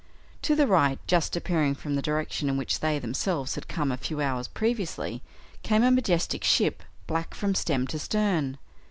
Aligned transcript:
To 0.41 0.55
the 0.55 0.65
right, 0.65 0.97
just 1.05 1.35
appearing 1.35 1.75
from 1.75 1.93
the 1.93 2.01
direction 2.01 2.49
in 2.49 2.57
which 2.57 2.79
they 2.79 2.97
themselves 2.97 3.53
had 3.53 3.67
come 3.67 3.91
a 3.91 3.97
few 3.97 4.19
hours 4.19 4.47
previously, 4.47 5.21
came 5.61 5.83
a 5.83 5.91
majestic 5.91 6.43
ship 6.43 6.81
black 7.05 7.35
from 7.35 7.53
stem 7.53 7.85
to 7.85 7.99
stern. 7.99 8.57